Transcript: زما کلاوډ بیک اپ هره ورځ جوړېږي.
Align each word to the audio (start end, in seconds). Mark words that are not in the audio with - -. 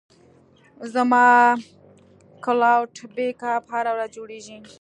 زما 0.93 1.25
کلاوډ 2.43 2.95
بیک 3.15 3.39
اپ 3.53 3.63
هره 3.73 3.91
ورځ 3.95 4.09
جوړېږي. 4.17 4.57